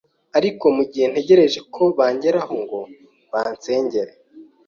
ariko 0.37 0.65
mu 0.75 0.83
gihe 0.91 1.05
ntegereje 1.11 1.59
ko 1.73 1.83
bangeraho 1.97 2.53
ngo 2.63 2.79
bansengere 3.31 4.13